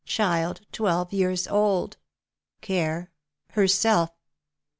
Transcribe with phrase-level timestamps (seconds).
[0.03, 1.95] child twelve years old—
[2.61, 3.11] care—
[3.53, 4.09] her self."